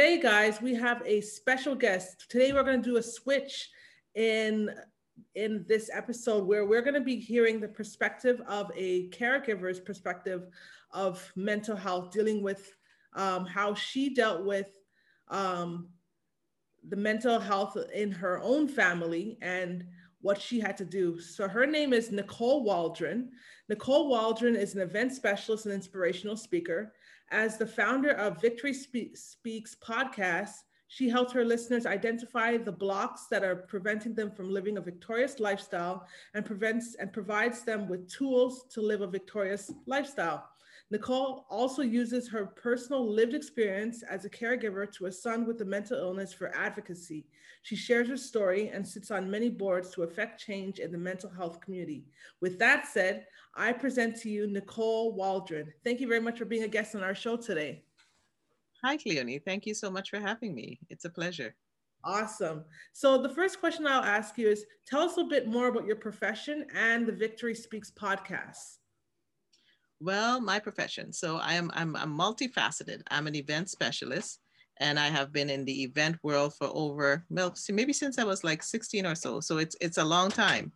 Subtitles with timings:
[0.00, 2.24] Today, guys, we have a special guest.
[2.30, 3.68] Today, we're going to do a switch
[4.14, 4.70] in
[5.34, 10.46] in this episode where we're going to be hearing the perspective of a caregiver's perspective
[10.94, 12.74] of mental health, dealing with
[13.12, 14.70] um, how she dealt with
[15.28, 15.90] um,
[16.88, 19.84] the mental health in her own family and
[20.22, 21.20] what she had to do.
[21.20, 23.28] So her name is Nicole Waldron.
[23.68, 26.94] Nicole Waldron is an event specialist and inspirational speaker.
[27.32, 29.36] As the founder of Victory Speaks
[29.80, 30.50] podcast,
[30.88, 35.38] she helps her listeners identify the blocks that are preventing them from living a victorious
[35.38, 40.48] lifestyle and prevents and provides them with tools to live a victorious lifestyle.
[40.90, 45.64] Nicole also uses her personal lived experience as a caregiver to a son with a
[45.64, 47.26] mental illness for advocacy.
[47.62, 51.30] She shares her story and sits on many boards to affect change in the mental
[51.30, 52.06] health community.
[52.40, 55.72] With that said, I present to you Nicole Waldron.
[55.84, 57.84] Thank you very much for being a guest on our show today.
[58.82, 59.40] Hi, Cleone.
[59.44, 60.80] Thank you so much for having me.
[60.88, 61.54] It's a pleasure.
[62.02, 62.64] Awesome.
[62.94, 65.96] So, the first question I'll ask you is tell us a bit more about your
[65.96, 68.79] profession and the Victory Speaks podcast.
[70.00, 71.12] Well, my profession.
[71.12, 73.02] So I am I'm, I'm multifaceted.
[73.10, 74.40] I'm an event specialist
[74.78, 78.42] and I have been in the event world for over well, maybe since I was
[78.42, 79.40] like 16 or so.
[79.40, 80.72] So it's it's a long time.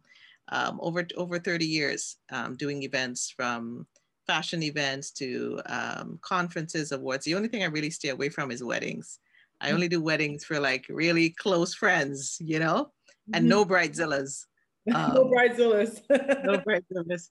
[0.50, 3.86] Um, over over 30 years um, doing events from
[4.27, 7.25] fashion events to um, conferences, awards.
[7.25, 9.19] The only thing I really stay away from is weddings.
[9.61, 12.91] I only do weddings for like really close friends, you know,
[13.33, 13.48] and mm-hmm.
[13.48, 14.45] no bridezillas.
[14.93, 16.03] Um, no bridezillas.
[16.45, 17.31] no bridezillas.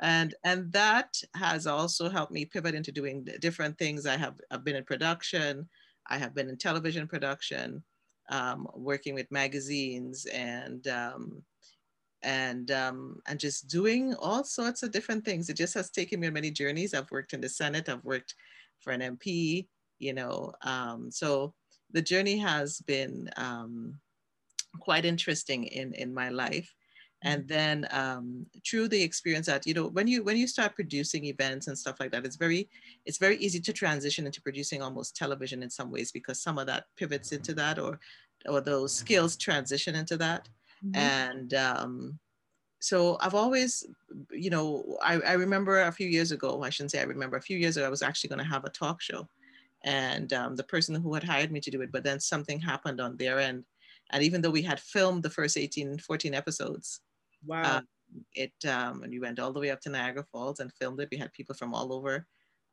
[0.00, 4.06] And and that has also helped me pivot into doing different things.
[4.06, 5.68] I have I've been in production.
[6.08, 7.82] I have been in television production,
[8.30, 11.42] um, working with magazines and um,
[12.22, 15.48] and um, and just doing all sorts of different things.
[15.48, 16.94] It just has taken me on many journeys.
[16.94, 17.88] I've worked in the Senate.
[17.88, 18.34] I've worked
[18.80, 19.66] for an MP.
[19.98, 21.54] You know, um, so
[21.92, 23.98] the journey has been um,
[24.80, 26.72] quite interesting in in my life
[27.24, 31.24] and then um, through the experience that you know when you when you start producing
[31.24, 32.68] events and stuff like that it's very
[33.06, 36.66] it's very easy to transition into producing almost television in some ways because some of
[36.66, 37.98] that pivots into that or
[38.46, 40.48] or those skills transition into that
[40.84, 40.96] mm-hmm.
[40.96, 42.18] and um,
[42.82, 43.86] so I've always,
[44.32, 47.40] you know, I, I remember a few years ago, I shouldn't say I remember, a
[47.40, 49.28] few years ago, I was actually going to have a talk show.
[49.84, 53.00] And um, the person who had hired me to do it, but then something happened
[53.00, 53.62] on their end.
[54.10, 57.02] And even though we had filmed the first 18, 14 episodes,
[57.46, 57.78] Wow.
[57.78, 57.88] Um,
[58.34, 61.08] it um, and we went all the way up to Niagara Falls and filmed it.
[61.10, 62.26] We had people from all over.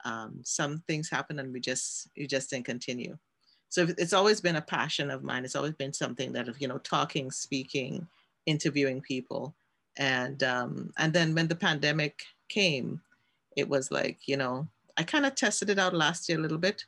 [0.06, 3.18] Um, some things happened and we just you just didn't continue.
[3.70, 5.46] So it's always been a passion of mine.
[5.46, 8.08] It's always been something that you know talking, speaking,
[8.46, 9.56] interviewing people,
[9.98, 13.02] and um, and then when the pandemic came,
[13.56, 16.58] it was like you know I kind of tested it out last year a little
[16.58, 16.86] bit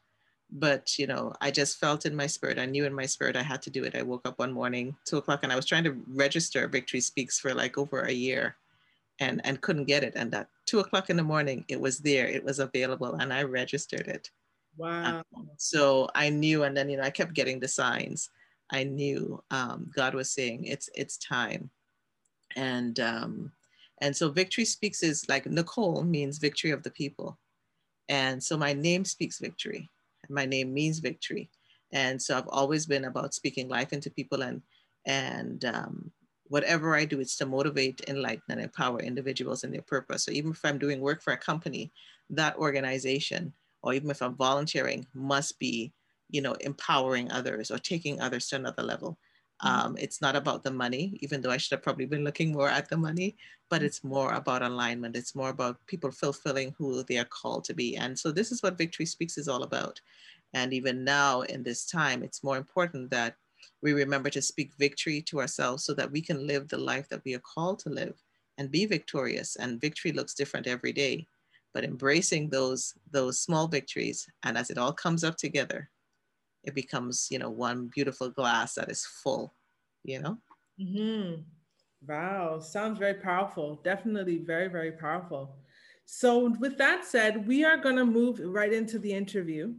[0.52, 3.42] but you know i just felt in my spirit i knew in my spirit i
[3.42, 3.96] had to do it.
[3.96, 7.40] I woke up one morning two o'clock and i was trying to register victory speaks
[7.40, 8.58] for like over a year
[9.20, 10.14] and and couldn't get it.
[10.16, 13.44] And at two o'clock in the morning it was there it was available and i
[13.44, 14.30] registered it.
[14.78, 15.24] Wow.
[15.36, 18.30] Um, so i knew and then you know i kept getting the signs.
[18.72, 21.70] I knew um, god was saying it's it's time.
[22.58, 23.52] And um
[24.02, 27.38] and so victory speaks is like nicole means victory of the people.
[28.10, 29.90] And so my name speaks victory
[30.30, 31.50] my name means victory.
[31.92, 34.62] And so I've always been about speaking life into people and
[35.06, 36.12] and um,
[36.52, 40.26] whatever I do, it's to motivate, enlighten, and empower individuals in their purpose.
[40.26, 41.92] So even if I'm doing work for a company,
[42.30, 45.94] that organization, or even if I'm volunteering, must be,
[46.30, 49.18] you know, empowering others or taking others to another level.
[49.62, 52.70] Um, it's not about the money, even though I should have probably been looking more
[52.70, 53.38] at the money,
[53.70, 53.86] but mm-hmm.
[53.86, 55.16] it's more about alignment.
[55.16, 57.96] It's more about people fulfilling who they are called to be.
[57.96, 60.02] And so this is what Victory Speaks is all about.
[60.54, 63.36] And even now in this time, it's more important that
[63.84, 67.24] we remember to speak victory to ourselves so that we can live the life that
[67.24, 68.22] we are called to live
[68.58, 69.56] and be victorious.
[69.56, 71.28] And victory looks different every day,
[71.74, 75.90] but embracing those, those small victories and as it all comes up together,
[76.64, 79.54] it becomes you know one beautiful glass that is full
[80.04, 80.38] you know?
[80.80, 81.42] Mm-hmm.
[82.08, 82.60] wow.
[82.60, 83.82] Sounds very powerful.
[83.84, 85.58] Definitely very very powerful.
[86.06, 89.74] So with that said we are going to move right into the interview.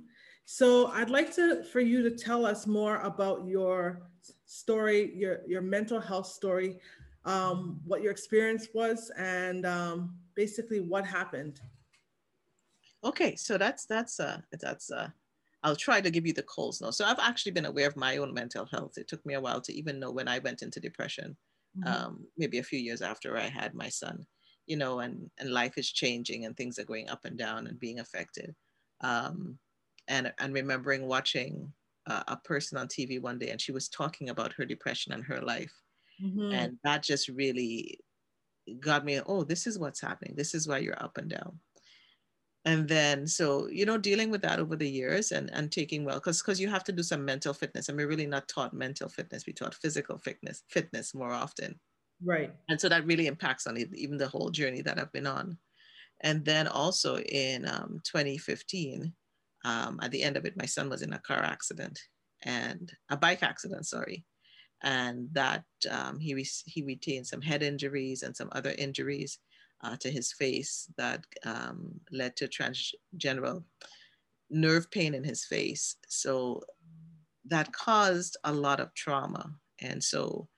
[0.44, 4.10] So i'd like to for you to tell us more about your
[4.46, 6.78] story, your your mental health story,
[7.24, 11.60] um, what your experience was, and um, basically what happened.
[13.04, 15.08] Okay, so that's that's uh that's uh
[15.62, 16.90] I'll try to give you the calls now.
[16.90, 18.94] So I've actually been aware of my own mental health.
[18.96, 21.36] It took me a while to even know when I went into depression,
[21.78, 21.92] mm-hmm.
[21.92, 24.26] um, maybe a few years after I had my son,
[24.66, 27.78] you know, and, and life is changing and things are going up and down and
[27.78, 28.54] being affected.
[29.02, 29.58] Um,
[30.08, 31.72] and, and remembering watching
[32.08, 35.24] uh, a person on TV one day and she was talking about her depression and
[35.24, 35.72] her life.
[36.22, 36.52] Mm-hmm.
[36.52, 38.00] And that just really
[38.80, 40.34] got me, oh, this is what's happening.
[40.36, 41.60] This is why you're up and down
[42.64, 46.16] and then so you know dealing with that over the years and and taking well
[46.16, 47.88] because because you have to do some mental fitness.
[47.88, 49.46] And we're really not taught mental fitness.
[49.46, 51.78] We taught physical fitness fitness more often.
[52.24, 52.52] Right.
[52.68, 55.58] And so that really impacts on even the whole journey that i've been on.
[56.20, 59.12] And then also in um, 2015
[59.64, 61.98] um, at the end of it my son was in a car accident
[62.44, 64.24] and a bike accident sorry.
[64.84, 69.38] And that um, he, re- he retained some head injuries and some other injuries
[69.82, 73.64] uh, to his face that um, led to trigeminal
[74.50, 75.96] nerve pain in his face.
[76.08, 76.62] So
[77.46, 79.50] that caused a lot of trauma.
[79.80, 80.48] And so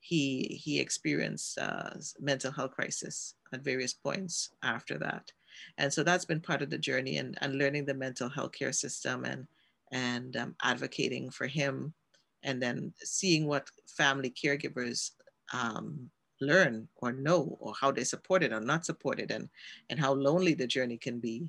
[0.00, 1.90] he, he experienced uh,
[2.20, 5.30] mental health crisis at various points after that.
[5.78, 8.72] And so that's been part of the journey and, and learning the mental health care
[8.72, 9.46] system and,
[9.92, 11.94] and um, advocating for him
[12.42, 15.12] and then seeing what family caregivers
[15.52, 16.10] um,
[16.46, 19.48] learn or know or how they support it or not supported and
[19.90, 21.48] and how lonely the journey can be.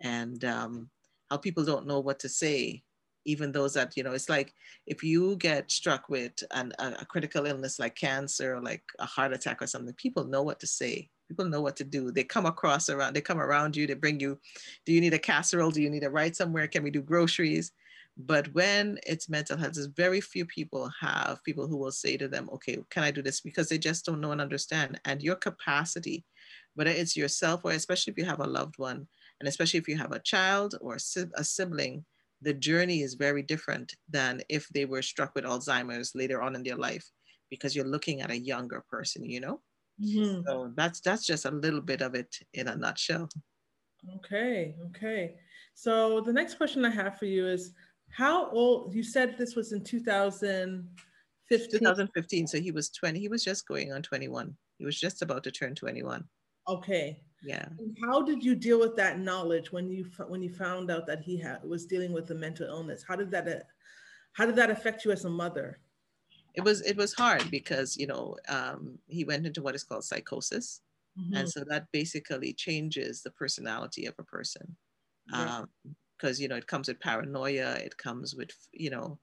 [0.00, 0.90] And um,
[1.30, 2.82] how people don't know what to say
[3.26, 4.54] even those that you know it's like
[4.86, 9.32] if you get struck with an, a critical illness like cancer or like a heart
[9.32, 11.10] attack or something people know what to say.
[11.28, 12.12] People know what to do.
[12.12, 14.38] They come across around they come around you they bring you
[14.86, 15.72] do you need a casserole?
[15.72, 16.68] Do you need a ride somewhere?
[16.68, 17.72] Can we do groceries
[18.16, 22.28] but when it's mental health, there's very few people have people who will say to
[22.28, 23.40] them, okay, can I do this?
[23.40, 24.98] Because they just don't know and understand.
[25.04, 26.24] And your capacity,
[26.74, 29.06] whether it's yourself or especially if you have a loved one,
[29.40, 32.04] and especially if you have a child or a sibling,
[32.40, 36.62] the journey is very different than if they were struck with Alzheimer's later on in
[36.62, 37.06] their life,
[37.50, 39.60] because you're looking at a younger person, you know?
[40.02, 40.42] Mm-hmm.
[40.46, 43.28] So that's that's just a little bit of it in a nutshell.
[44.16, 45.34] Okay, okay.
[45.74, 47.72] So the next question I have for you is
[48.16, 48.94] how old?
[48.94, 51.80] You said this was in 2015.
[51.80, 52.46] 2015.
[52.46, 53.18] So he was 20.
[53.20, 54.56] He was just going on 21.
[54.78, 56.24] He was just about to turn 21.
[56.66, 57.20] Okay.
[57.42, 57.66] Yeah.
[57.78, 61.20] And how did you deal with that knowledge when you when you found out that
[61.20, 63.04] he had was dealing with a mental illness?
[63.06, 63.66] How did that
[64.32, 65.78] how did that affect you as a mother?
[66.54, 70.04] It was it was hard because you know um, he went into what is called
[70.04, 70.80] psychosis,
[71.20, 71.36] mm-hmm.
[71.36, 74.74] and so that basically changes the personality of a person.
[75.34, 75.68] Um,
[76.18, 79.18] because you know it comes with paranoia it comes with you know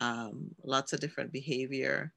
[0.00, 2.12] um, lots of different behavior.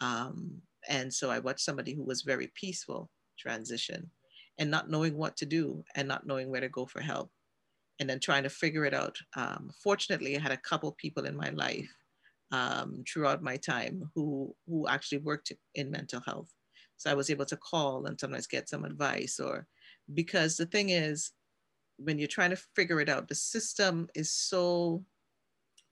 [0.00, 4.10] Um, and so i watched somebody who was very peaceful transition
[4.58, 7.30] and not knowing what to do and not knowing where to go for help
[8.00, 9.16] and then trying to figure it out.
[9.36, 11.90] Um, fortunately i had a couple people in my life
[12.50, 16.52] um, throughout my time who who actually worked in mental health.
[16.96, 19.66] So i was able to call and sometimes get some advice or
[20.14, 21.32] because the thing is
[21.96, 25.04] when you're trying to figure it out, the system is so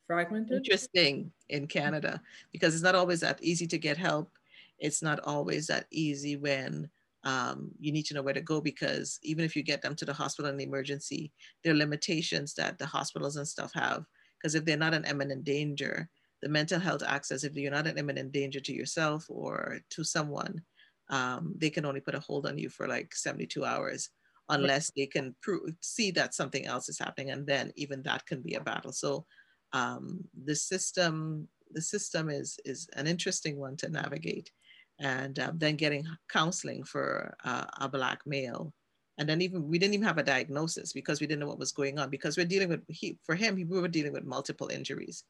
[0.06, 0.58] fragmented.
[0.58, 2.20] Interesting in Canada
[2.52, 4.30] because it's not always that easy to get help.
[4.78, 6.90] It's not always that easy when
[7.24, 10.04] um, you need to know where to go because even if you get them to
[10.04, 14.04] the hospital in the emergency, there are limitations that the hospitals and stuff have.
[14.38, 16.08] Because if they're not an imminent danger,
[16.40, 20.62] the mental health access, if you're not an imminent danger to yourself or to someone,
[21.10, 24.10] um, they can only put a hold on you for like 72 hours
[24.50, 27.30] unless they can prove, see that something else is happening.
[27.30, 28.92] And then even that can be a battle.
[28.92, 29.24] So
[29.72, 34.50] um, the system, the system is, is an interesting one to navigate.
[34.98, 38.74] And um, then getting counseling for uh, a Black male.
[39.16, 41.72] And then even, we didn't even have a diagnosis because we didn't know what was
[41.72, 45.24] going on because we're dealing with, he, for him, we were dealing with multiple injuries.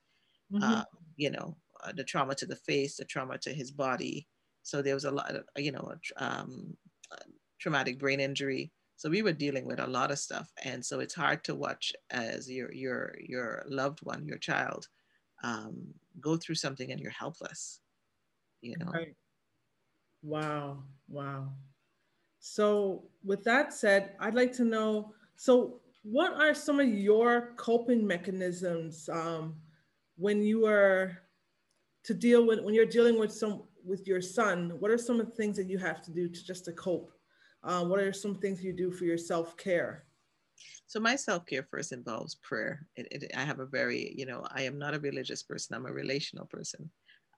[0.52, 0.64] Mm-hmm.
[0.64, 0.84] Uh,
[1.16, 4.26] you know, uh, the trauma to the face, the trauma to his body.
[4.62, 6.76] So there was a lot of, you know, um,
[7.60, 8.72] traumatic brain injury.
[9.00, 11.90] So we were dealing with a lot of stuff, and so it's hard to watch
[12.10, 14.88] as your your your loved one, your child,
[15.42, 17.80] um, go through something and you're helpless.
[18.60, 18.90] You know.
[18.92, 19.16] Right.
[20.22, 20.82] Wow!
[21.08, 21.48] Wow.
[22.40, 25.14] So with that said, I'd like to know.
[25.36, 29.54] So what are some of your coping mechanisms um,
[30.18, 31.16] when you are
[32.04, 34.76] to deal with when you're dealing with some with your son?
[34.78, 37.14] What are some of the things that you have to do to just to cope?
[37.62, 40.04] Um, what are some things you do for your self care?
[40.86, 42.86] So my self care first involves prayer.
[42.96, 45.76] It, it, I have a very, you know, I am not a religious person.
[45.76, 46.90] I'm a relational person.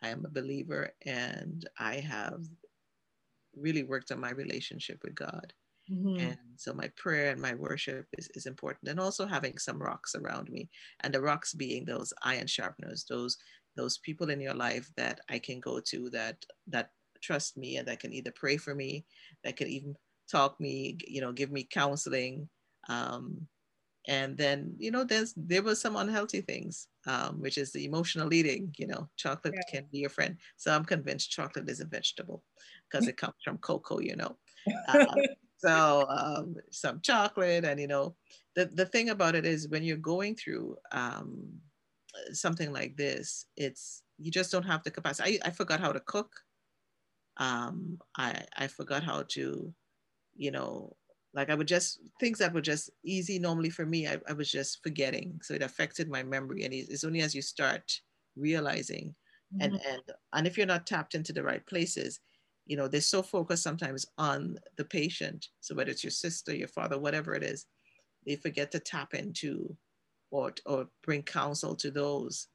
[0.03, 2.45] I am a believer and I have
[3.57, 5.53] really worked on my relationship with God.
[5.91, 6.21] Mm-hmm.
[6.21, 8.91] And so my prayer and my worship is, is important.
[8.91, 10.71] And also having some rocks around me.
[11.01, 13.37] And the rocks being those iron sharpeners, those
[13.75, 16.37] those people in your life that I can go to that
[16.69, 16.91] that
[17.23, 19.05] trust me and that can either pray for me,
[19.45, 19.97] that can even
[20.33, 22.49] talk me, you know, give me counseling.
[22.89, 23.47] Um,
[24.09, 28.35] and then, you know, there's there was some unhealthy things, um, which is the emotional
[28.35, 28.75] eating.
[28.77, 29.63] You know, chocolate yeah.
[29.71, 30.37] can be your friend.
[30.57, 32.43] So I'm convinced chocolate is a vegetable
[32.91, 34.01] because it comes from cocoa.
[34.01, 34.37] You know.
[34.89, 35.07] Uh,
[35.59, 38.17] so um, some chocolate, and you know,
[38.57, 41.61] the the thing about it is when you're going through um,
[42.33, 45.41] something like this, it's you just don't have the capacity.
[45.43, 46.33] I, I forgot how to cook.
[47.37, 49.73] Um, I I forgot how to,
[50.35, 50.97] you know,
[51.35, 54.07] like I would just things that were just easy normally for me.
[54.07, 56.65] I, I was just forgetting, so it affected my memory.
[56.65, 58.01] And it's only as you start
[58.37, 59.15] realizing,
[59.55, 59.63] mm-hmm.
[59.63, 60.03] and and
[60.35, 62.21] and if you're not tapped into the right places,
[62.67, 65.49] you know, they're so focused sometimes on the patient.
[65.61, 67.67] So whether it's your sister, your father, whatever it is,
[68.27, 69.77] they forget to tap into
[70.31, 72.49] or, or bring counsel to those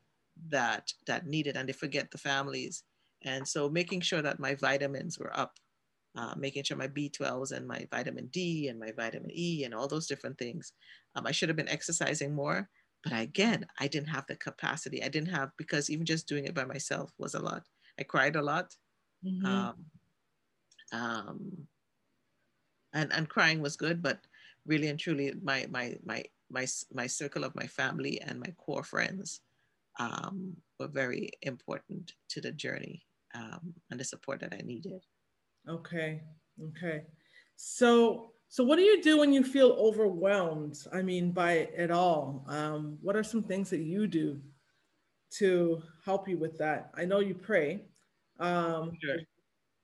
[0.49, 2.83] that that need it and they forget the families.
[3.23, 5.57] And so making sure that my vitamins were up,
[6.17, 9.87] uh, making sure my B12s and my vitamin D and my vitamin E and all
[9.87, 10.73] those different things.
[11.15, 12.69] Um, I should have been exercising more,
[13.03, 15.03] but again, I didn't have the capacity.
[15.03, 17.63] I didn't have, because even just doing it by myself was a lot.
[17.99, 18.75] I cried a lot.
[19.23, 19.45] Mm-hmm.
[19.45, 19.75] Um,
[20.91, 21.67] um,
[22.93, 24.19] and and crying was good, but
[24.65, 28.83] really and truly, my my my my my circle of my family and my core
[28.83, 29.41] friends
[29.99, 33.03] um, were very important to the journey
[33.35, 35.03] um, and the support that I needed.
[35.67, 36.23] Okay,
[36.69, 37.05] okay.
[37.55, 40.77] So so what do you do when you feel overwhelmed?
[40.93, 42.45] I mean, by it all.
[42.47, 44.41] Um, what are some things that you do
[45.31, 46.91] to help you with that?
[46.95, 47.85] I know you pray.
[48.39, 49.17] Um, sure.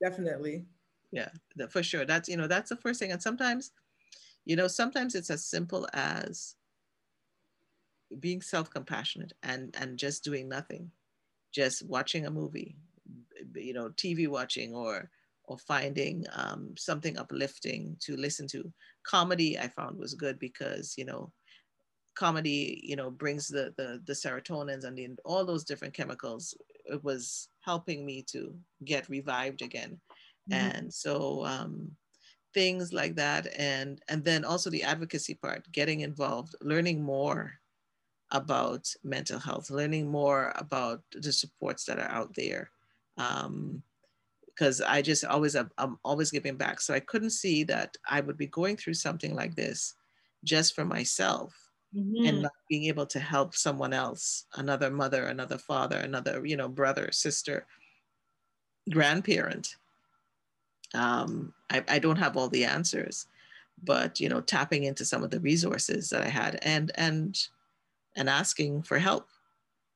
[0.03, 0.65] Definitely
[1.11, 1.29] yeah
[1.69, 3.71] for sure that's you know that's the first thing and sometimes
[4.45, 6.55] you know sometimes it's as simple as
[8.19, 10.91] being self-compassionate and and just doing nothing
[11.51, 12.77] just watching a movie
[13.55, 15.09] you know tv watching or
[15.45, 18.71] or finding um, something uplifting to listen to
[19.05, 21.31] comedy i found was good because you know
[22.15, 27.03] comedy you know brings the the, the serotonins and the, all those different chemicals it
[27.03, 28.53] was helping me to
[28.85, 29.99] get revived again
[30.49, 30.77] Mm-hmm.
[30.77, 31.91] And so um,
[32.53, 33.47] things like that.
[33.57, 37.53] And, and then also the advocacy part, getting involved, learning more
[38.31, 42.71] about mental health, learning more about the supports that are out there.
[43.17, 43.83] Um,
[44.55, 46.81] because I just always I'm always giving back.
[46.81, 49.95] So I couldn't see that I would be going through something like this
[50.43, 51.55] just for myself
[51.95, 52.25] mm-hmm.
[52.25, 56.67] and not being able to help someone else, another mother, another father, another you know
[56.67, 57.65] brother, sister,
[58.89, 59.75] grandparent,
[60.93, 63.27] um, I, I don't have all the answers,
[63.83, 67.37] but you know, tapping into some of the resources that I had and and
[68.15, 69.27] and asking for help,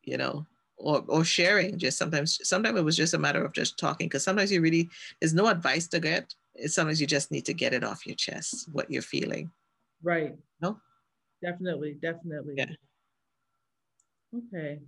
[0.04, 0.46] you know,
[0.78, 1.78] or or sharing.
[1.78, 4.90] Just sometimes, sometimes it was just a matter of just talking because sometimes you really
[5.20, 6.34] there's no advice to get.
[6.56, 9.52] It's sometimes you just need to get it off your chest what you're feeling.
[10.02, 10.36] Right.
[10.62, 10.80] No.
[11.42, 12.56] Definitely, definitely.
[12.58, 12.72] Yeah.
[14.36, 14.80] Okay.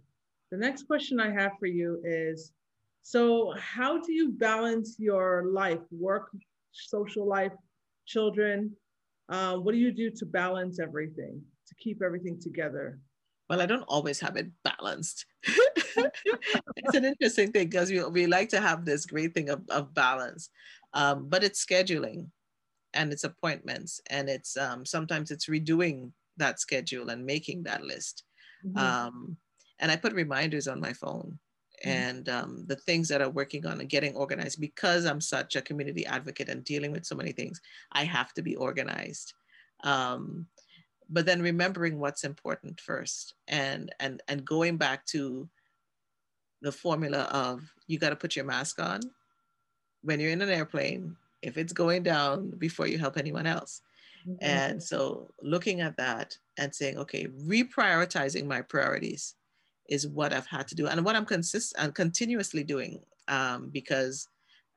[0.51, 2.53] The next question I have for you is
[3.01, 6.31] so, how do you balance your life, work,
[6.72, 7.53] social life,
[8.05, 8.72] children?
[9.29, 13.00] Uh, what do you do to balance everything, to keep everything together?
[13.50, 15.25] Well, I don't always have it balanced.
[15.44, 19.94] it's an interesting thing because we, we like to have this great thing of, of
[19.94, 20.50] balance,
[20.94, 22.27] um, but it's scheduling
[22.94, 28.24] and it's appointments and it's um, sometimes it's redoing that schedule and making that list.
[28.65, 28.77] Mm-hmm.
[28.77, 29.38] Um,
[29.79, 31.39] and I put reminders on my phone
[31.86, 31.89] Mm-hmm.
[31.91, 35.62] and um, the things that I'm working on and getting organized because I'm such a
[35.62, 37.62] community advocate and dealing with so many things,
[37.94, 39.34] I have to be organized.
[39.86, 40.48] Um,
[41.10, 45.50] but then remembering what's important first and and and going back to
[46.62, 49.00] the formula of you got to put your mask on
[50.01, 53.82] when you're in an airplane if it's going down before you help anyone else
[54.28, 54.36] mm-hmm.
[54.42, 59.36] and so looking at that and saying okay reprioritizing my priorities
[59.89, 64.28] is what I've had to do and what I'm consist and continuously doing um, because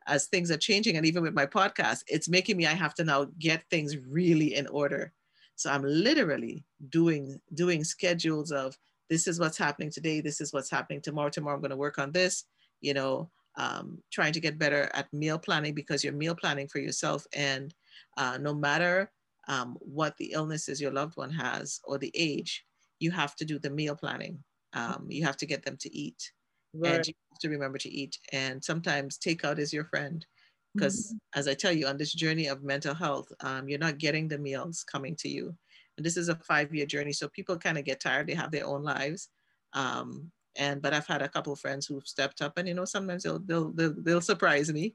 [0.06, 3.04] as things are changing and even with my podcast, it's making me I have to
[3.04, 5.12] now get things really in order.
[5.56, 8.76] So I'm literally doing doing schedules of
[9.10, 11.28] this is what's happening today, this is what's happening tomorrow.
[11.28, 12.44] Tomorrow I'm going to work on this.
[12.80, 16.78] You know, um, trying to get better at meal planning because you're meal planning for
[16.78, 17.74] yourself, and
[18.16, 19.10] uh, no matter
[19.48, 22.64] um, what the illness is your loved one has or the age,
[22.98, 24.42] you have to do the meal planning
[24.74, 26.32] um, you have to get them to eat
[26.74, 26.94] right.
[26.94, 28.18] and you have to remember to eat.
[28.32, 30.24] And sometimes takeout is your friend
[30.74, 31.38] because mm-hmm.
[31.38, 34.38] as I tell you on this journey of mental health, um, you're not getting the
[34.38, 35.54] meals coming to you.
[35.96, 38.26] And this is a five-year journey, so people kind of get tired.
[38.26, 39.28] They have their own lives.
[39.74, 42.84] Um, and but I've had a couple of friends who've stepped up, and you know
[42.84, 44.94] sometimes they'll they'll they'll, they'll surprise me.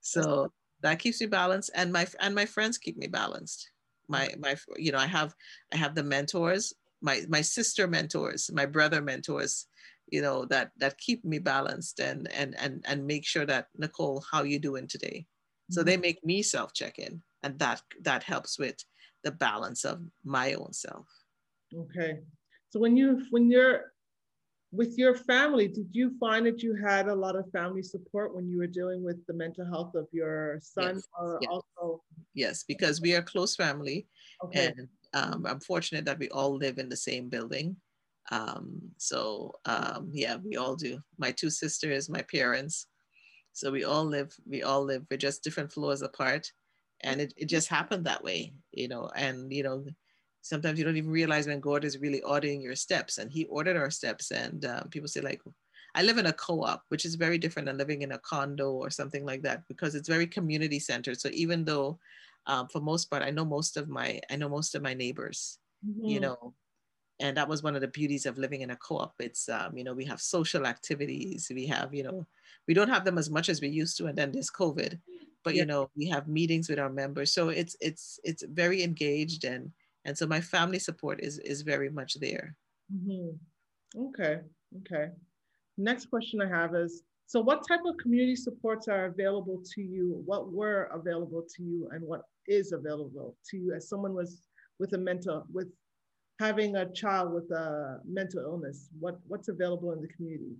[0.00, 0.52] So
[0.82, 3.70] that keeps me balanced, and my and my friends keep me balanced.
[4.08, 5.34] My my you know I have
[5.72, 9.66] I have the mentors, my my sister mentors, my brother mentors,
[10.08, 14.24] you know that that keep me balanced and and and and make sure that Nicole,
[14.30, 15.26] how you doing today?
[15.70, 15.86] So mm-hmm.
[15.86, 18.76] they make me self check in, and that that helps with
[19.24, 21.06] the balance of my own self.
[21.74, 22.18] Okay,
[22.70, 23.92] so when you when you're
[24.72, 28.48] with your family, did you find that you had a lot of family support when
[28.48, 30.96] you were dealing with the mental health of your son?
[30.96, 31.08] Yes,
[31.40, 31.50] yes.
[31.50, 32.02] also?
[32.34, 34.06] Yes, because we are close family,
[34.44, 34.66] okay.
[34.76, 37.76] and um, I'm fortunate that we all live in the same building.
[38.30, 41.00] Um, so um, yeah, we all do.
[41.18, 42.86] My two sisters, my parents.
[43.52, 44.34] So we all live.
[44.46, 45.06] We all live.
[45.10, 46.52] We're just different floors apart,
[47.02, 49.10] and it, it just happened that way, you know.
[49.16, 49.86] And you know,
[50.42, 53.76] sometimes you don't even realize when God is really ordering your steps, and He ordered
[53.76, 54.30] our steps.
[54.30, 55.40] And uh, people say like,
[55.94, 58.90] I live in a co-op, which is very different than living in a condo or
[58.90, 61.18] something like that because it's very community centered.
[61.18, 61.98] So even though,
[62.46, 65.58] um, for most part, I know most of my I know most of my neighbors,
[65.84, 66.04] mm-hmm.
[66.04, 66.52] you know,
[67.20, 69.14] and that was one of the beauties of living in a co-op.
[69.18, 72.26] It's um, you know we have social activities, we have you know
[72.68, 74.98] we don't have them as much as we used to, and then there's COVID,
[75.44, 79.44] but you know we have meetings with our members, so it's it's it's very engaged
[79.44, 79.70] and
[80.04, 82.54] and so my family support is is very much there.
[82.94, 84.02] Mm-hmm.
[84.08, 84.40] okay
[84.80, 85.08] okay.
[85.78, 90.22] Next question i have is so what type of community supports are available to you?
[90.24, 94.42] What were available to you and what is available to you as someone was
[94.78, 95.68] with a mental with
[96.38, 100.56] having a child with a mental illness what what's available in the community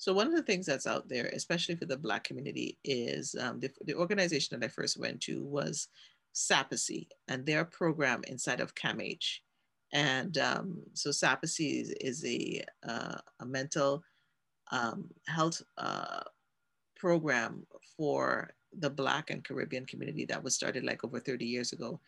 [0.00, 3.60] so one of the things that's out there, especially for the Black community, is um,
[3.60, 5.88] the, the organization that I first went to was
[6.34, 9.40] SAPACCY and their program inside of CAMH.
[9.92, 14.02] And um, so SAPACCY is, is a, uh, a mental
[14.72, 16.22] um, health uh,
[16.96, 22.00] program for the Black and Caribbean community that was started like over 30 years ago.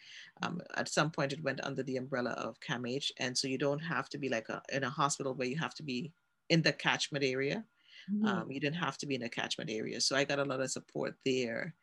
[0.43, 3.11] Um, at some point, it went under the umbrella of CAMH.
[3.19, 5.75] And so you don't have to be like a, in a hospital where you have
[5.75, 6.13] to be
[6.51, 7.65] in the catchment area.
[8.13, 8.27] Mm-hmm.
[8.27, 10.01] Um, you didn't have to be in a catchment area.
[10.01, 11.75] So I got a lot of support there.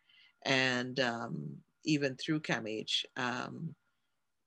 [0.45, 3.75] And um, even through CAMH, um,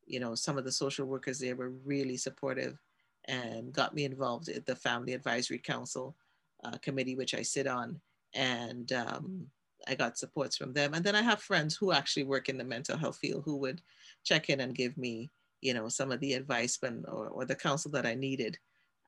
[0.07, 2.79] you know, some of the social workers there were really supportive
[3.27, 6.17] and got me involved in the Family Advisory Council
[6.65, 8.01] uh, committee, which I sit on.
[8.35, 9.47] And um,
[9.89, 10.95] I got supports from them.
[10.95, 13.81] And then I have friends who actually work in the mental health field who would
[14.25, 17.55] check in and give me, you know, some of the advice when, or, or the
[17.55, 18.59] counsel that I needed,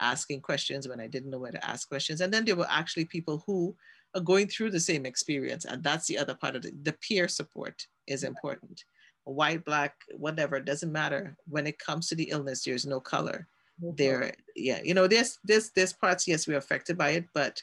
[0.00, 2.20] asking questions when I didn't know where to ask questions.
[2.20, 3.76] And then there were actually people who
[4.14, 5.64] are going through the same experience.
[5.64, 6.84] And that's the other part of it.
[6.84, 8.84] The peer support is important.
[9.24, 11.36] White, black, whatever, doesn't matter.
[11.48, 13.48] When it comes to the illness, there's no color.
[13.82, 13.96] Mm-hmm.
[13.96, 17.60] There, yeah, you know, there's there's there's parts, yes, we're affected by it, but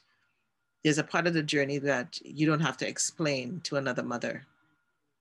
[0.83, 4.45] there's a part of the journey that you don't have to explain to another mother,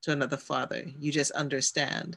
[0.02, 0.84] to another father.
[0.98, 2.16] You just understand,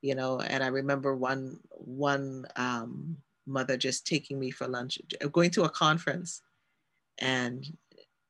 [0.00, 0.40] you know.
[0.40, 4.98] And I remember one one um, mother just taking me for lunch,
[5.32, 6.42] going to a conference,
[7.18, 7.66] and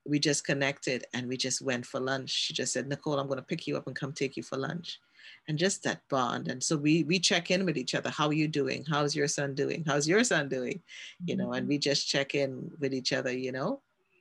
[0.06, 2.30] we just connected and we just went for lunch.
[2.30, 4.58] She just said, Nicole, I'm going to pick you up and come take you for
[4.58, 5.00] lunch.
[5.48, 6.48] And just that bond.
[6.48, 8.10] And so we we check in with each other.
[8.10, 8.84] How are you doing?
[8.88, 9.82] How's your son doing?
[9.86, 10.82] How's your son doing?
[11.24, 13.80] You know, and we just check in with each other, you know?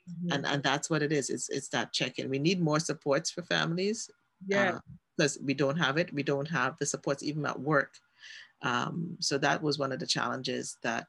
[0.09, 0.33] Mm-hmm.
[0.33, 1.29] And and that's what it is.
[1.29, 2.29] It's it's that check-in.
[2.29, 4.09] We need more supports for families.
[4.45, 4.79] Yeah.
[5.17, 6.13] because uh, we don't have it.
[6.13, 7.93] We don't have the supports even at work.
[8.61, 11.07] Um, so that was one of the challenges that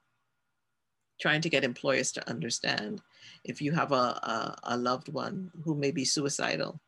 [1.21, 3.01] trying to get employers to understand
[3.45, 6.81] if you have a, a, a loved one who may be suicidal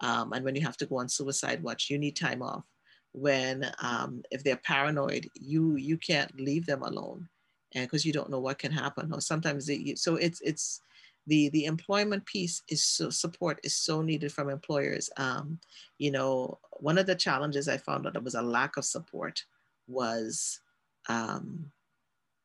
[0.00, 2.64] um, and when you have to go on suicide watch you need time off
[3.12, 7.28] when um, if they're paranoid you you can't leave them alone
[7.74, 10.80] and because you don't know what can happen or sometimes they, so it's it's
[11.26, 15.58] the the employment piece is so support is so needed from employers um,
[15.98, 19.44] you know one of the challenges i found out there was a lack of support
[19.88, 20.60] was
[21.08, 21.66] um,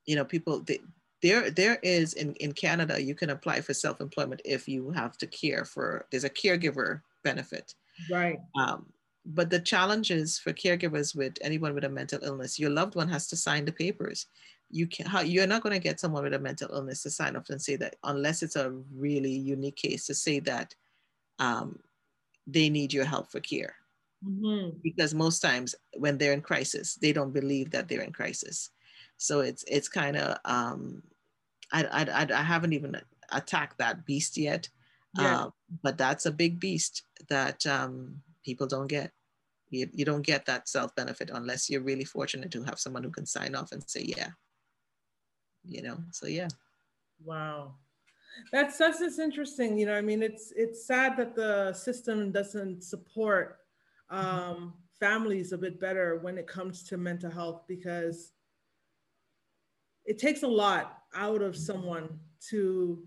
[0.05, 0.79] you know people they,
[1.21, 5.27] there there is in, in Canada, you can apply for self-employment if you have to
[5.27, 7.75] care for, there's a caregiver benefit.
[8.09, 8.39] Right.
[8.59, 8.87] Um,
[9.25, 13.27] but the challenges for caregivers with anyone with a mental illness, your loved one has
[13.27, 14.25] to sign the papers.
[14.71, 17.35] You can how, you're not going to get someone with a mental illness to sign
[17.35, 20.73] up and say that unless it's a really unique case to say that
[21.39, 21.79] um,
[22.47, 23.75] they need your help for care.
[24.25, 24.77] Mm-hmm.
[24.83, 28.69] Because most times when they're in crisis, they don't believe that they're in crisis.
[29.17, 31.03] So it's it's kind of um,
[31.71, 32.99] I, I, I haven't even
[33.31, 34.69] attacked that beast yet.
[35.17, 35.37] Yeah.
[35.37, 35.49] Uh,
[35.83, 39.11] but that's a big beast that um, people don't get.
[39.69, 43.09] You, you don't get that self benefit unless you're really fortunate to have someone who
[43.09, 44.29] can sign off and say, yeah.
[45.63, 46.47] You know, so yeah.
[47.23, 47.75] Wow.
[48.51, 49.77] That's that's just interesting.
[49.77, 53.59] You know, I mean, it's it's sad that the system doesn't support
[54.09, 58.33] um, families a bit better when it comes to mental health because
[60.05, 62.19] it takes a lot out of someone
[62.49, 63.03] to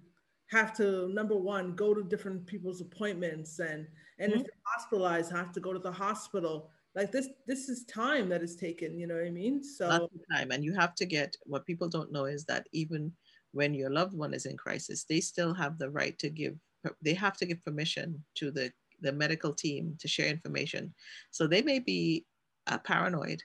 [0.51, 3.87] have to number one go to different people's appointments and
[4.19, 4.41] and mm-hmm.
[4.41, 8.43] if they're hospitalized have to go to the hospital like this this is time that
[8.43, 11.67] is taken you know what i mean so time and you have to get what
[11.67, 13.13] people don't know is that even
[13.53, 16.57] when your loved one is in crisis they still have the right to give
[17.03, 20.95] they have to give permission to the the medical team to share information
[21.31, 22.25] so they may be
[22.69, 23.43] uh, paranoid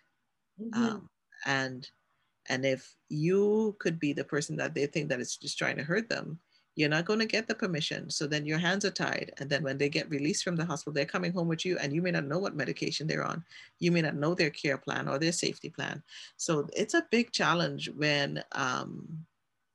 [0.61, 0.81] mm-hmm.
[0.81, 1.09] um,
[1.45, 1.89] and
[2.49, 5.83] and if you could be the person that they think that is just trying to
[5.83, 6.39] hurt them,
[6.75, 8.09] you're not going to get the permission.
[8.09, 9.33] So then your hands are tied.
[9.37, 11.93] And then when they get released from the hospital, they're coming home with you and
[11.93, 13.43] you may not know what medication they're on.
[13.79, 16.01] You may not know their care plan or their safety plan.
[16.37, 19.25] So it's a big challenge when um,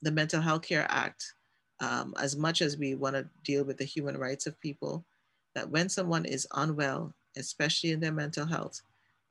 [0.03, 1.35] the Mental Health Care Act,
[1.81, 5.05] um, as much as we want to deal with the human rights of people,
[5.55, 8.81] that when someone is unwell, especially in their mental health,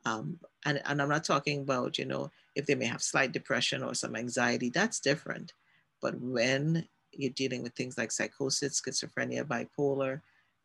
[0.06, 3.84] um, and, and I'm not talking about, you know, if they may have slight depression
[3.84, 5.54] or some anxiety, that's different.
[6.02, 10.22] But when you're dealing with things like psychosis, schizophrenia, bipolar,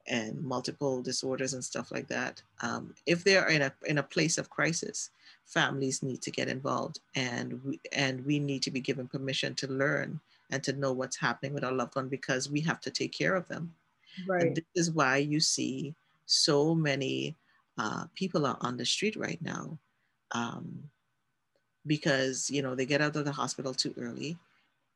[0.06, 4.02] and multiple disorders and stuff like that, um, if they are in a, in a
[4.02, 5.10] place of crisis,
[5.44, 9.66] families need to get involved and we, and we need to be given permission to
[9.66, 13.12] learn and to know what's happening with our loved one because we have to take
[13.12, 13.74] care of them.
[14.26, 14.42] Right.
[14.42, 15.94] And this is why you see
[16.26, 17.36] so many
[17.76, 19.78] uh, people are on the street right now
[20.32, 20.82] um,
[21.86, 24.36] because you know they get out of the hospital too early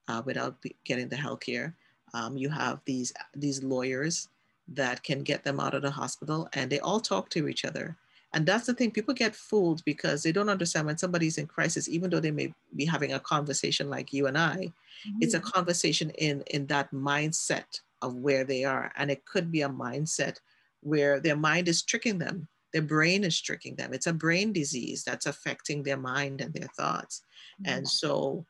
[0.09, 1.75] uh, without getting the health care.
[2.15, 4.29] Um, you have these these lawyers
[4.69, 7.97] that can get them out of the hospital, and they all talk to each other.
[8.35, 11.87] And that's the thing, people get fooled because they don't understand when somebody's in crisis,
[11.87, 15.19] even though they may be having a conversation like you and I, mm-hmm.
[15.21, 18.91] it's a conversation in, in that mindset of where they are.
[18.97, 20.38] And it could be a mindset
[20.81, 23.93] where their mind is tricking them their brain is tricking them.
[23.93, 27.23] It's a brain disease that's affecting their mind and their thoughts.
[27.62, 27.73] Mm-hmm.
[27.73, 28.45] And so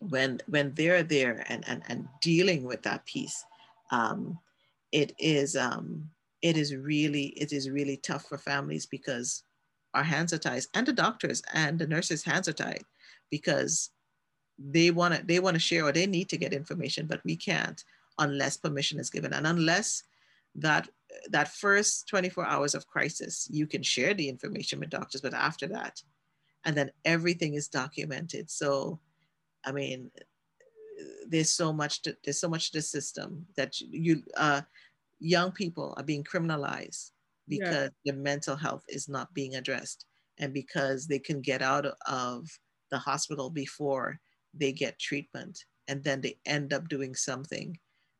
[0.00, 3.44] when when they're there and and, and dealing with that piece,
[3.90, 4.38] um,
[4.92, 6.10] it is um,
[6.42, 9.42] it is really it is really tough for families because
[9.94, 12.84] our hands are tied and the doctors and the nurses hands are tied
[13.30, 13.90] because
[14.58, 17.34] they want to they want to share or they need to get information but we
[17.34, 17.84] can't
[18.18, 20.02] unless permission is given and unless
[20.54, 20.88] that
[21.30, 25.66] that first 24 hours of crisis, you can share the information with doctors, but after
[25.68, 26.02] that,
[26.64, 28.50] and then everything is documented.
[28.50, 28.98] So,
[29.64, 30.10] I mean,
[31.28, 34.62] there's so much to, there's so much to the system that you uh,
[35.20, 37.10] young people are being criminalized
[37.46, 38.12] because yeah.
[38.12, 40.06] their mental health is not being addressed
[40.38, 42.48] and because they can get out of
[42.90, 44.18] the hospital before
[44.54, 47.78] they get treatment and then they end up doing something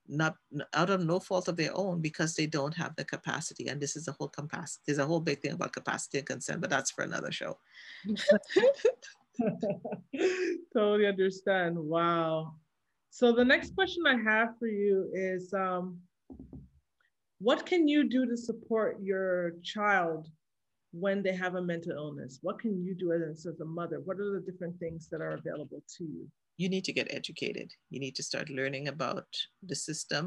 [0.09, 0.37] not
[0.75, 3.69] out of no fault of their own because they don't have the capacity.
[3.69, 4.83] And this is a whole capacity.
[4.87, 7.59] There's a whole big thing about capacity and consent, but that's for another show.
[10.75, 11.77] totally understand.
[11.79, 12.55] Wow.
[13.11, 15.99] So the next question I have for you is um,
[17.39, 20.29] what can you do to support your child
[20.93, 22.39] when they have a mental illness?
[22.43, 24.01] What can you do as a mother?
[24.05, 26.29] What are the different things that are available to you?
[26.59, 27.73] you need to get educated.
[27.89, 29.29] You need to start learning about
[29.63, 30.25] the system.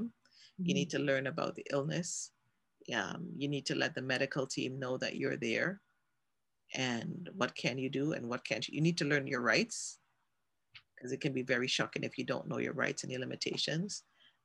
[0.59, 0.65] Mm-hmm.
[0.65, 1.05] You need mm-hmm.
[1.05, 2.31] to learn about the illness.
[2.95, 5.81] Um, you need to let the medical team know that you're there
[6.73, 8.75] and what can you do and what can't you.
[8.75, 9.99] You need to learn your rights
[10.95, 14.03] because it can be very shocking if you don't know your rights and your limitations.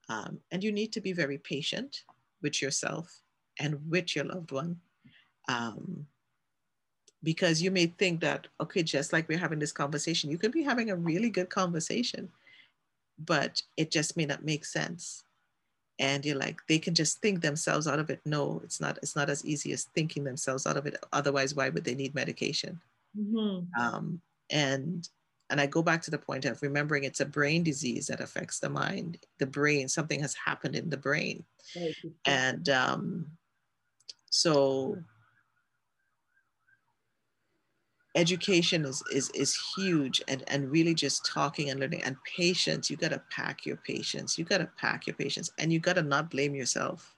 [0.09, 2.03] Um, and you need to be very patient
[2.43, 3.21] with yourself
[3.59, 4.81] and with your loved one.
[5.49, 6.07] Um,
[7.23, 10.63] because you may think that okay just like we're having this conversation you could be
[10.63, 12.29] having a really good conversation
[13.19, 15.25] but it just may not make sense
[15.99, 18.21] and you're like they can just think themselves out of it.
[18.25, 20.97] No it's not it's not as easy as thinking themselves out of it.
[21.13, 22.81] Otherwise why would they need medication?
[23.19, 23.83] Mm-hmm.
[23.83, 25.09] um, and
[25.49, 28.59] and i go back to the point of remembering it's a brain disease that affects
[28.61, 31.45] the mind the brain something has happened in the brain.
[32.25, 33.27] And um,
[34.31, 34.99] so
[38.17, 42.97] education is is is huge and and really just talking and learning and patience you
[42.97, 46.03] got to pack your patience you got to pack your patience and you got to
[46.03, 47.15] not blame yourself.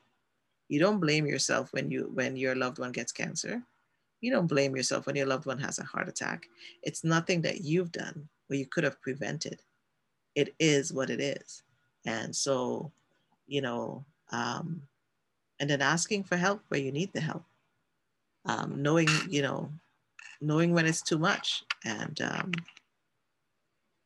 [0.69, 3.63] You don't blame yourself when you when your loved one gets cancer.
[4.21, 6.49] You don't blame yourself when your loved one has a heart attack.
[6.83, 9.63] It's nothing that you've done or you could have prevented.
[10.35, 11.63] It is what it is.
[12.05, 12.91] And so,
[13.47, 14.83] you know, um,
[15.61, 17.45] and then asking for help where you need the help.
[18.45, 19.71] Um, knowing, you know,
[20.40, 21.64] knowing when it's too much.
[21.85, 22.53] And um,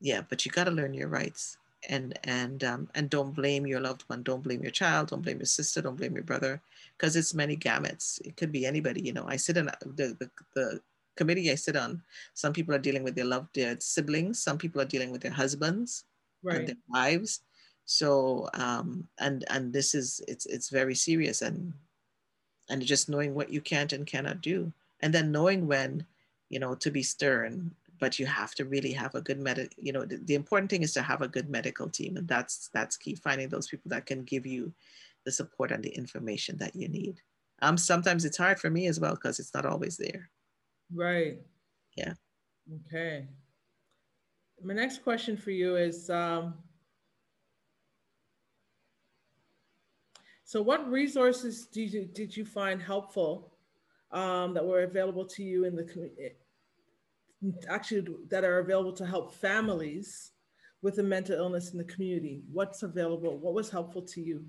[0.01, 1.59] yeah, but you got to learn your rights.
[1.89, 4.23] And and um, and don't blame your loved one.
[4.23, 5.09] Don't blame your child.
[5.09, 5.83] Don't blame your sister.
[5.83, 6.61] Don't blame your brother.
[6.97, 8.21] Because it's many gamuts.
[8.25, 9.27] It could be anybody you know.
[9.27, 10.81] I sit in the, the, the
[11.17, 14.41] committee i sit on some people are dealing with their loved their siblings.
[14.41, 16.05] Some people are dealing with their husbands
[16.43, 16.59] right.
[16.59, 17.41] and their wives.
[17.85, 21.43] So um and and this is it's it's very serious.
[21.43, 21.73] And
[22.71, 24.73] and just knowing what you can't and cannot do.
[25.01, 26.07] And then knowing when
[26.53, 29.93] you know to be stern but you have to really have a good medic you
[29.93, 32.97] know the, the, important thing is to have a good medical team and that's that's
[32.97, 34.73] key finding those people that can give you
[35.25, 37.21] the support and the information that you need.
[37.61, 40.29] Um sometimes it's hard for me as well because it's not always there.
[40.95, 41.39] Right.
[41.97, 42.15] Yeah.
[42.87, 43.29] Okay.
[44.63, 46.55] My next question for you is um
[50.45, 53.55] so what resources did you, did you find helpful
[54.11, 55.85] um, that were available to you in the
[57.69, 60.33] actually that are available to help families
[60.83, 62.43] with a mental illness in the community?
[62.51, 63.39] What's available?
[63.39, 64.45] What was helpful to you?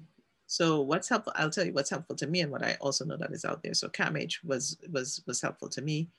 [0.47, 1.33] So what's helpful?
[1.35, 3.63] I'll tell you what's helpful to me and what I also know that is out
[3.63, 3.73] there.
[3.73, 6.09] So CAMH was was was helpful to me.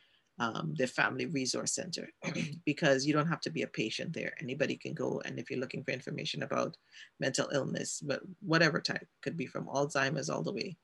[0.41, 2.09] Um, the Family Resource Center,
[2.67, 4.33] because you don't have to be a patient there.
[4.41, 6.77] Anybody can go, and if you're looking for information about
[7.21, 10.77] mental illness, but whatever type, could be from Alzheimer's all the way,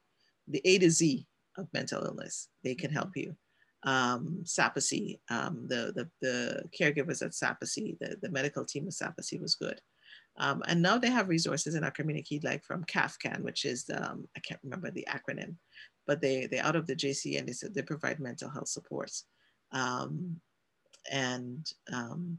[0.46, 1.26] the A to Z
[1.56, 3.34] of mental illness, they can help you
[3.84, 9.40] um, SAPACCY, um, the, the, the, caregivers at SAPACCY, the, the medical team of SAPACCY
[9.40, 9.80] was good.
[10.38, 14.28] Um, and now they have resources in our community, like from CAFCAN, which is, um,
[14.36, 15.56] I can't remember the acronym,
[16.06, 19.24] but they, they out of the JC and they they provide mental health supports.
[19.72, 20.40] Um,
[21.10, 22.38] and um,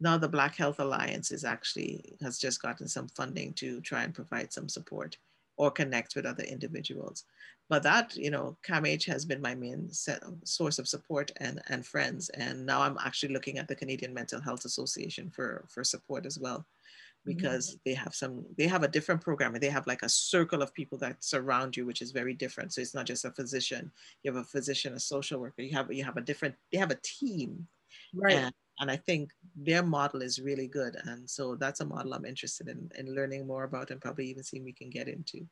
[0.00, 4.14] now the Black Health Alliance is actually, has just gotten some funding to try and
[4.14, 5.16] provide some support
[5.56, 7.24] or connect with other individuals.
[7.68, 11.84] But that, you know, CAMH has been my main set, source of support and, and
[11.84, 12.28] friends.
[12.30, 16.38] And now I'm actually looking at the Canadian Mental Health Association for, for support as
[16.38, 17.32] well, mm-hmm.
[17.32, 17.78] because mm-hmm.
[17.84, 20.72] they have some, they have a different program and they have like a circle of
[20.74, 22.72] people that surround you, which is very different.
[22.72, 23.90] So it's not just a physician,
[24.22, 26.92] you have a physician, a social worker, you have, you have a different, they have
[26.92, 27.66] a team.
[28.14, 28.36] Right.
[28.36, 30.96] And, and I think their model is really good.
[31.04, 34.44] And so that's a model I'm interested in, in learning more about and probably even
[34.44, 35.48] seeing we can get into.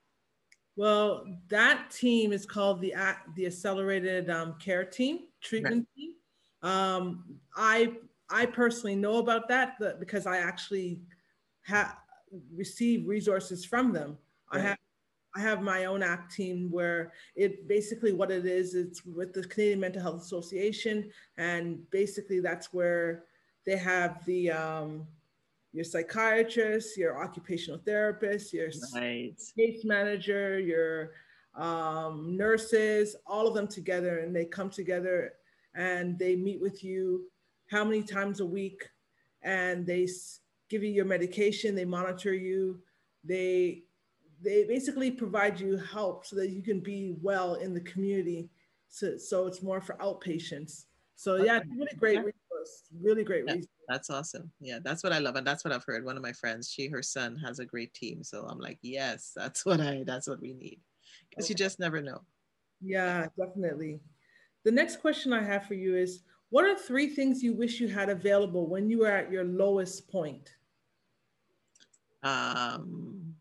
[0.77, 2.95] Well, that team is called the
[3.37, 6.03] the Accelerated um, Care Team Treatment right.
[6.03, 6.13] Team.
[6.63, 7.25] Um,
[7.57, 7.93] I
[8.31, 11.01] I personally know about that because I actually
[11.63, 11.97] have
[12.55, 14.19] received resources from them.
[14.53, 14.61] Right.
[14.61, 14.79] I have
[15.37, 19.43] I have my own ACT team where it basically what it is, it's with the
[19.43, 21.11] Canadian Mental Health Association.
[21.37, 23.25] And basically that's where
[23.67, 25.07] they have the, um,
[25.75, 29.35] your psychiatrist, your occupational therapist, your right.
[29.57, 31.11] case manager, your
[31.57, 34.21] um, nurses, all of them together.
[34.21, 35.33] And they come together
[35.75, 37.25] and they meet with you
[37.69, 38.89] how many times a week
[39.43, 40.07] and they
[40.71, 42.81] give you your medication, they monitor you,
[43.25, 43.83] they
[44.43, 48.49] they basically provide you help so that you can be well in the community.
[48.89, 50.85] So, so it's more for outpatients.
[51.17, 52.83] So yeah, it's really great resource.
[53.01, 53.74] Really great yeah, resource.
[53.89, 54.51] That's awesome.
[54.61, 56.05] Yeah, that's what I love, and that's what I've heard.
[56.05, 58.23] One of my friends, she her son has a great team.
[58.23, 60.81] So I'm like, yes, that's what I that's what we need,
[61.29, 61.53] because okay.
[61.53, 62.23] you just never know.
[62.81, 64.01] Yeah, definitely.
[64.65, 67.89] The next question I have for you is, what are three things you wish you
[67.89, 70.55] had available when you were at your lowest point?
[72.23, 73.35] Um,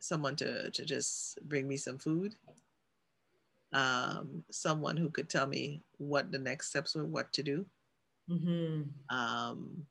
[0.00, 2.36] someone to, to just bring me some food,
[3.72, 7.66] um, someone who could tell me what the next steps were, what to do,
[8.30, 9.16] mm-hmm.
[9.16, 9.86] um,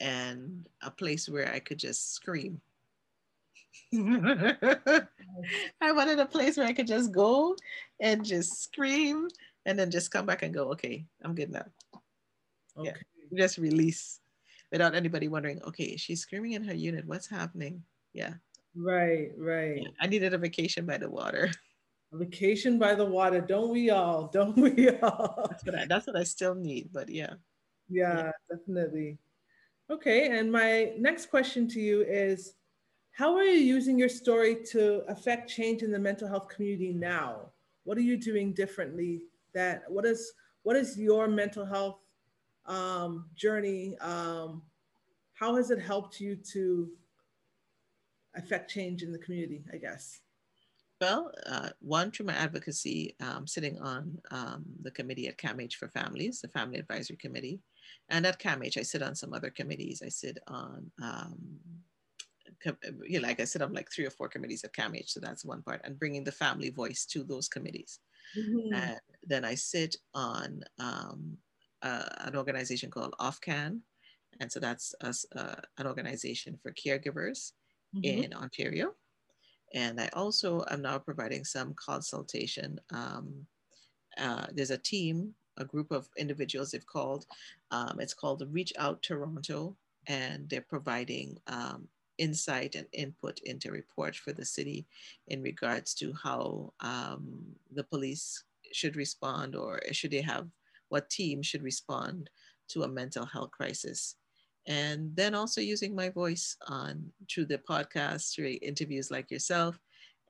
[0.00, 2.60] and a place where I could just scream.
[3.94, 7.56] I wanted a place where I could just go
[8.00, 9.28] and just scream
[9.66, 11.66] and then just come back and go, okay, I'm good now.
[12.76, 12.92] Okay.
[13.32, 14.20] Yeah, just release
[14.70, 17.06] without anybody wondering, okay, she's screaming in her unit.
[17.06, 17.82] What's happening?
[18.14, 18.34] Yeah.
[18.74, 19.86] Right, right.
[20.00, 21.50] I needed a vacation by the water.
[22.12, 24.26] A vacation by the water, don't we all?
[24.32, 25.46] Don't we all?
[25.48, 27.34] That's what I, that's what I still need, but yeah.
[27.88, 28.24] yeah.
[28.24, 29.18] Yeah, definitely.
[29.90, 32.54] Okay, and my next question to you is
[33.12, 37.50] how are you using your story to affect change in the mental health community now?
[37.84, 41.98] What are you doing differently that what is what is your mental health
[42.64, 43.98] um, journey?
[43.98, 44.62] Um,
[45.34, 46.88] how has it helped you to
[48.34, 50.21] affect change in the community, I guess?
[51.02, 55.88] Well, uh, one, through my advocacy, um, sitting on um, the committee at CAMH for
[55.88, 57.60] Families, the Family Advisory Committee,
[58.08, 60.02] And at CAMH, I sit on some other committees.
[60.04, 61.34] I sit on, um,
[63.04, 65.08] you know, like I sit on like three or four committees at CAMH.
[65.08, 67.98] So that's one part, and bringing the family voice to those committees.
[68.38, 68.74] Mm-hmm.
[68.74, 71.36] And then I sit on um,
[71.82, 73.80] uh, an organization called OFCAN.
[74.40, 77.52] And so that's us, uh, an organization for caregivers
[77.92, 78.22] mm-hmm.
[78.22, 78.94] in Ontario.
[79.74, 82.78] And I also am now providing some consultation.
[82.90, 83.46] Um,
[84.18, 87.26] uh, there's a team, a group of individuals they've called,
[87.70, 94.18] um, it's called Reach Out Toronto, and they're providing um, insight and input into reports
[94.18, 94.86] for the city
[95.28, 100.48] in regards to how um, the police should respond or should they have
[100.88, 102.28] what team should respond
[102.68, 104.16] to a mental health crisis
[104.66, 109.78] and then also using my voice on through the podcast through interviews like yourself.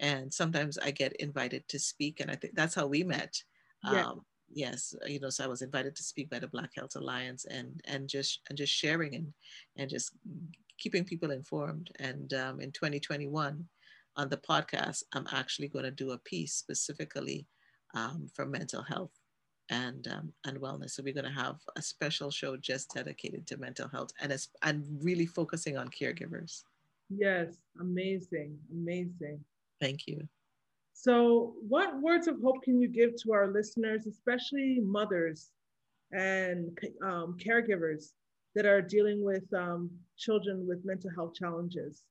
[0.01, 3.43] And sometimes i get invited to speak and i think that's how we met.
[3.85, 4.07] Yeah.
[4.07, 4.21] um,
[4.55, 7.81] yes you know so i was invited to speak by the black health alliance and
[7.87, 9.33] and just and just sharing and
[9.77, 10.13] and just
[10.79, 11.91] keeping people informed.
[12.01, 13.65] And um, in 2021
[14.17, 17.47] on the podcast i'm actually going to do a piece specifically
[17.95, 19.22] um, for mental health
[19.73, 20.91] and um, and wellness.
[20.91, 24.33] So we're going to have a special show just dedicated to mental health and
[24.63, 26.63] and really focusing on caregivers.
[27.09, 29.41] Yes, amazing, amazing.
[29.81, 30.29] Thank you.
[30.93, 35.51] So, what words of hope can you give to our listeners, especially mothers
[36.13, 38.13] and um, caregivers
[38.55, 42.03] that are dealing with um, children with mental health challenges?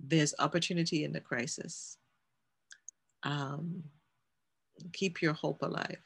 [0.00, 1.98] There's opportunity in the crisis.
[3.22, 3.82] Um,
[4.92, 5.98] keep your hope alive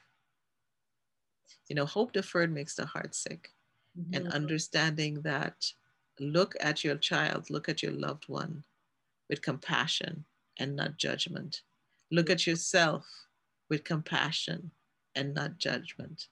[1.68, 3.50] you know, hope deferred makes the heart sick.
[3.98, 4.14] Mm-hmm.
[4.14, 5.72] And understanding that
[6.18, 8.64] look at your child, look at your loved one
[9.28, 10.24] with compassion
[10.58, 11.62] and not judgment.
[12.10, 13.06] Look at yourself
[13.68, 14.70] with compassion
[15.14, 16.28] and not judgment.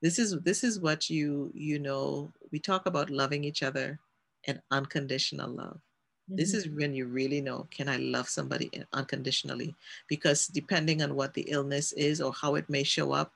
[0.00, 3.98] This is this is what you you know we talk about loving each other
[4.46, 5.76] and unconditional love.
[5.76, 6.36] Mm-hmm.
[6.36, 9.74] This is when you really know can I love somebody unconditionally
[10.08, 13.32] because depending on what the illness is or how it may show up,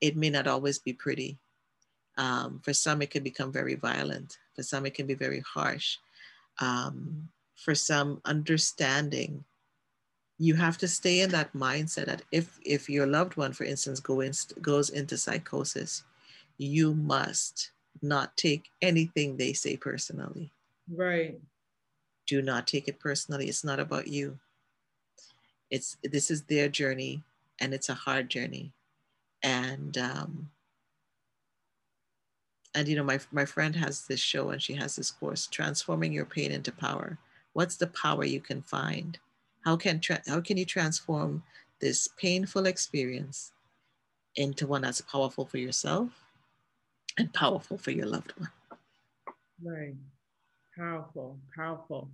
[0.00, 1.38] it may not always be pretty.
[2.16, 4.38] Um, for some, it can become very violent.
[4.54, 5.98] For some, it can be very harsh.
[6.60, 9.44] Um, for some, understanding.
[10.38, 14.00] You have to stay in that mindset that if if your loved one, for instance,
[14.00, 16.02] go in, goes into psychosis,
[16.58, 17.70] you must
[18.02, 20.50] not take anything they say personally.
[20.92, 21.38] Right.
[22.26, 23.48] Do not take it personally.
[23.48, 24.38] It's not about you.
[25.70, 27.22] It's this is their journey,
[27.60, 28.72] and it's a hard journey
[29.44, 30.50] and um,
[32.74, 36.12] and you know my, my friend has this show and she has this course transforming
[36.12, 37.18] your pain into power.
[37.52, 39.18] What's the power you can find?
[39.64, 41.44] How can tra- how can you transform
[41.80, 43.52] this painful experience
[44.34, 46.24] into one that's powerful for yourself
[47.18, 48.50] and powerful for your loved one?
[49.62, 49.94] Right.
[50.76, 52.10] Powerful powerful.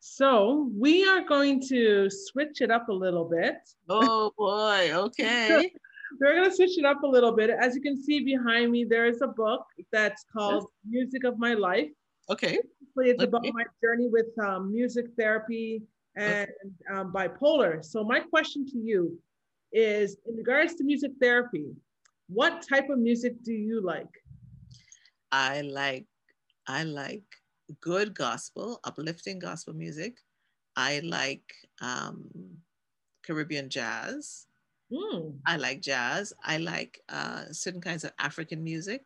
[0.00, 3.56] So we are going to switch it up a little bit.
[3.88, 4.92] Oh boy.
[4.92, 5.70] Okay
[6.20, 7.50] we're going to switch it up a little bit.
[7.50, 10.90] As you can see behind me, there is a book that's called yes.
[10.90, 11.90] Music of My Life.
[12.30, 12.58] Okay.
[12.58, 13.28] Basically, it's okay.
[13.28, 15.82] about my journey with um, music therapy
[16.16, 16.98] and okay.
[16.98, 17.84] um, bipolar.
[17.84, 19.18] So my question to you
[19.72, 21.66] is, in regards to music therapy,
[22.28, 24.08] what type of music do you like?
[25.30, 26.06] I like,
[26.66, 27.24] I like
[27.80, 30.18] good gospel, uplifting gospel music.
[30.76, 31.44] I like
[31.80, 32.28] um,
[33.24, 34.46] Caribbean jazz.
[34.92, 35.38] Mm.
[35.46, 36.32] I like jazz.
[36.44, 39.02] I like uh, certain kinds of African music.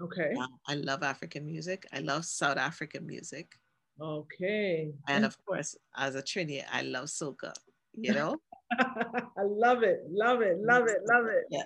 [0.00, 0.32] Okay.
[0.38, 1.86] Uh, I love African music.
[1.92, 3.52] I love South African music.
[4.00, 4.92] Okay.
[5.08, 7.52] And of course, as a Trini, I love soca,
[7.94, 8.36] you know?
[8.78, 11.44] I love it, love it, love it, love it.
[11.50, 11.64] Yeah.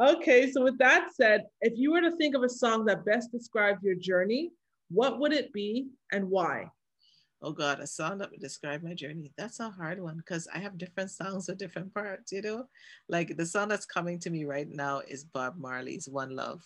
[0.00, 3.32] Okay, so with that said, if you were to think of a song that best
[3.32, 4.52] describes your journey,
[4.90, 6.70] what would it be and why?
[7.42, 9.32] Oh God, a song that would describe my journey.
[9.36, 12.66] That's a hard one because I have different songs with different parts, you know?
[13.08, 16.62] Like the song that's coming to me right now is Bob Marley's One Love.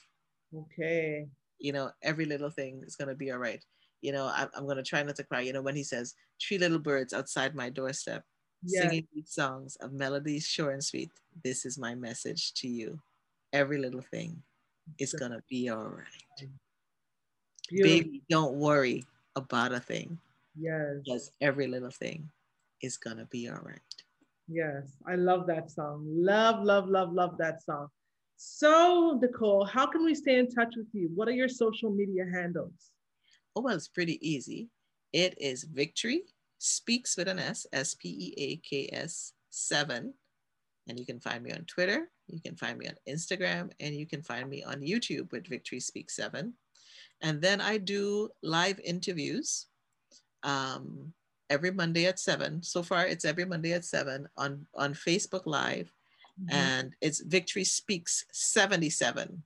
[0.55, 1.27] Okay.
[1.59, 3.65] You know, every little thing is going to be all right.
[4.03, 5.41] You know, I, I'm going to try not to cry.
[5.41, 8.25] You know, when he says, Three little birds outside my doorstep,
[8.67, 11.11] singing these songs of melodies short and sweet.
[11.45, 12.99] This is my message to you.
[13.53, 14.43] Every little thing
[14.99, 16.49] is going to be all right.
[17.71, 17.99] Beautiful.
[17.99, 19.05] Baby, don't worry
[19.37, 20.19] about a thing
[20.59, 21.03] Yes.
[21.05, 22.31] Because every little thing
[22.83, 23.81] is going to be all right.
[24.49, 24.97] Yes.
[25.07, 26.05] I love that song.
[26.07, 27.89] Love, love, love, love that song.
[28.37, 31.11] So, Nicole, how can we stay in touch with you?
[31.15, 32.91] What are your social media handles?
[33.57, 34.69] Oh, well, it's pretty easy.
[35.13, 36.23] It is Victory
[36.59, 40.13] Speaks with an S, S P E A K S 7.
[40.89, 44.07] And you can find me on Twitter You can find me on Instagram and you
[44.07, 46.53] can find me on YouTube with Victory Speak 7.
[47.23, 49.67] And then I do live interviews
[50.45, 51.13] um,
[51.51, 52.63] every Monday at 7.
[52.63, 55.93] So far, it's every Monday at 7 on, on Facebook Live.
[56.41, 56.55] Mm-hmm.
[56.57, 59.43] And it's Victory Speaks 77.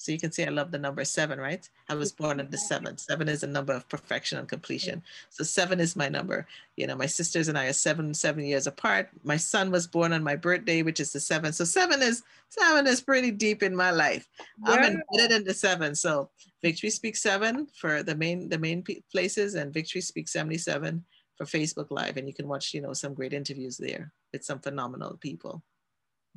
[0.00, 1.68] So you can see I love the number seven, right?
[1.90, 3.00] I was born on the seventh.
[3.00, 5.02] Seven is a number of perfection and completion.
[5.28, 6.46] So seven is my number.
[6.78, 9.10] You know, my sisters and I are seven, seven years apart.
[9.24, 11.56] My son was born on my birthday, which is the seventh.
[11.56, 14.26] So seven is seven is pretty deep in my life.
[14.66, 14.72] Yeah.
[14.72, 15.94] I'm embedded in the seven.
[15.94, 16.30] So
[16.62, 18.82] Victory Speaks seven for the main the main
[19.12, 21.04] places, and Victory Speaks 77
[21.36, 22.16] for Facebook Live.
[22.16, 25.62] And you can watch, you know, some great interviews there with some phenomenal people.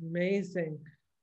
[0.02, 0.80] Amazing.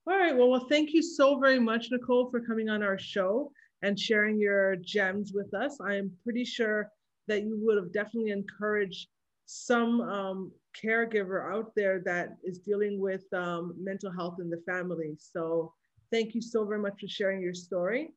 [0.07, 0.35] All right.
[0.35, 3.51] Well, well, thank you so very much, Nicole, for coming on our show
[3.83, 5.77] and sharing your gems with us.
[5.79, 6.89] I am pretty sure
[7.27, 9.07] that you would have definitely encouraged
[9.45, 15.15] some um, caregiver out there that is dealing with um, mental health in the family.
[15.19, 15.73] So
[16.11, 18.13] thank you so very much for sharing your story.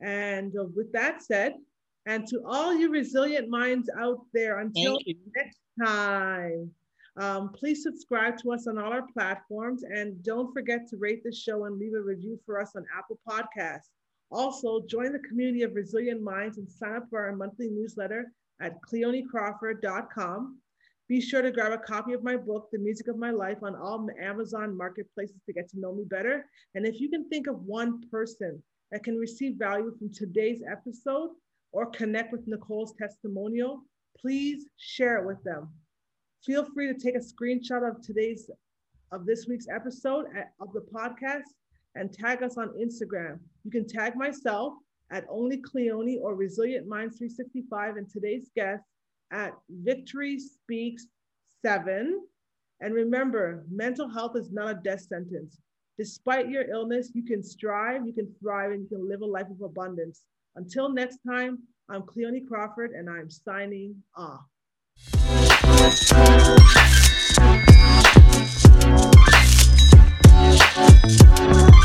[0.00, 1.54] And uh, with that said,
[2.06, 4.98] and to all you resilient minds out there, until
[5.34, 6.70] next time.
[7.18, 11.32] Um, please subscribe to us on all our platforms and don't forget to rate the
[11.32, 13.88] show and leave a review for us on Apple Podcasts.
[14.30, 18.80] Also, join the community of resilient minds and sign up for our monthly newsletter at
[18.82, 20.58] cleonecrawford.com.
[21.08, 23.76] Be sure to grab a copy of my book, The Music of My Life, on
[23.76, 26.46] all Amazon marketplaces to get to know me better.
[26.74, 28.60] And if you can think of one person
[28.90, 31.30] that can receive value from today's episode
[31.72, 33.82] or connect with Nicole's testimonial,
[34.18, 35.68] please share it with them.
[36.44, 38.50] Feel free to take a screenshot of today's,
[39.12, 41.54] of this week's episode at, of the podcast
[41.94, 43.38] and tag us on Instagram.
[43.64, 44.74] You can tag myself
[45.10, 48.84] at Only Cleone or Resilient Minds 365 and today's guest
[49.32, 51.06] at Victory Speaks
[51.64, 52.20] 7.
[52.80, 55.58] And remember, mental health is not a death sentence.
[55.98, 59.48] Despite your illness, you can strive, you can thrive, and you can live a life
[59.50, 60.22] of abundance.
[60.56, 61.58] Until next time,
[61.88, 64.44] I'm Cleone Crawford and I'm signing off.
[65.78, 66.10] Thank
[71.70, 71.75] you.